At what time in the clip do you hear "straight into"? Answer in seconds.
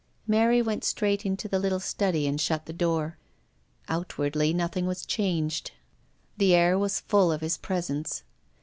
0.83-1.47